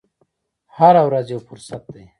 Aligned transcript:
هره 0.75 1.01
ورځ 1.07 1.25
یو 1.33 1.41
فرصت 1.47 1.83
دی. 1.93 2.03